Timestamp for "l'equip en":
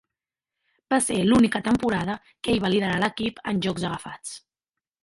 3.05-3.65